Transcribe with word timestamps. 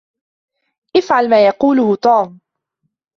إفعل 0.95 1.29
ما 1.29 1.47
يقوله 1.47 1.95
توم. 1.95 2.39